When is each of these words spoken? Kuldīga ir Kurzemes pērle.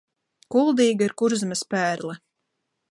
Kuldīga 0.55 1.05
ir 1.09 1.15
Kurzemes 1.23 1.65
pērle. 1.75 2.19